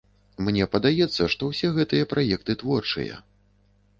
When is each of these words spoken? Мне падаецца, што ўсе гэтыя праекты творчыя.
Мне 0.45 0.65
падаецца, 0.75 1.27
што 1.33 1.49
ўсе 1.51 1.69
гэтыя 1.77 2.09
праекты 2.13 2.57
творчыя. 2.61 3.21